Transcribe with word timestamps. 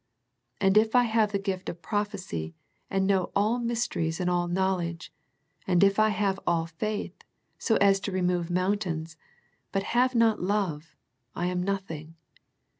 And 0.59 0.79
if 0.79 0.95
I 0.95 1.03
have 1.03 1.31
the 1.31 1.37
gift 1.37 1.69
of 1.69 1.83
prophecy, 1.83 2.55
and 2.89 3.05
know 3.05 3.29
all 3.35 3.59
mysteries 3.59 4.19
and 4.19 4.31
all 4.31 4.47
knowledge; 4.47 5.13
and 5.67 5.83
if 5.83 5.99
I 5.99 6.09
have 6.09 6.39
all 6.47 6.65
faith, 6.65 7.23
so 7.59 7.75
as 7.75 7.99
to 7.99 8.11
remove 8.11 8.49
mountains, 8.49 9.15
but 9.71 9.83
have 9.93 10.15
not 10.15 10.41
love, 10.41 10.95
I 11.35 11.45
am 11.45 11.61
nothing. 11.61 12.15